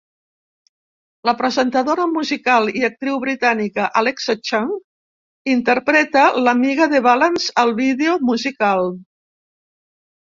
La 1.29 1.33
presentadora 1.41 2.07
musical 2.13 2.71
i 2.79 2.87
actriu 2.87 3.19
britànica 3.27 3.85
Alexa 4.03 4.35
Chung 4.49 4.71
interpreta 5.59 6.25
l'amiga 6.49 6.89
de 6.95 7.03
Valance 7.11 7.55
al 7.65 7.77
vídeo 7.85 8.19
musical. 8.33 8.93